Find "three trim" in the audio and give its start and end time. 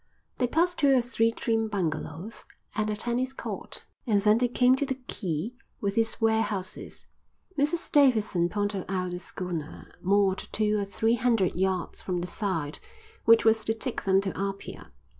1.03-1.67